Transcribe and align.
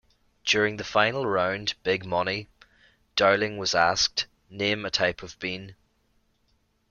During 0.43 0.77
the 0.77 0.83
final 0.83 1.27
round 1.27 1.75
"Big 1.83 2.07
Money", 2.07 2.47
Dowling 3.15 3.59
was 3.59 3.75
asked 3.75 4.25
"Name 4.49 4.83
a 4.83 4.89
type 4.89 5.21
of 5.21 5.37
bean. 5.37 5.75